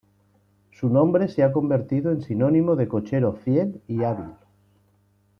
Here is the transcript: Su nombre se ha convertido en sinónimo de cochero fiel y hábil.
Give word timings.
Su 0.71 0.89
nombre 0.89 1.27
se 1.27 1.43
ha 1.43 1.51
convertido 1.51 2.09
en 2.11 2.23
sinónimo 2.23 2.75
de 2.75 2.87
cochero 2.87 3.33
fiel 3.33 3.83
y 3.87 4.01
hábil. 4.01 4.31